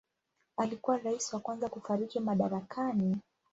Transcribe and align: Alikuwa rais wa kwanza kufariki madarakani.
Alikuwa 0.57 0.97
rais 0.97 1.33
wa 1.33 1.39
kwanza 1.39 1.69
kufariki 1.69 2.19
madarakani. 2.19 3.17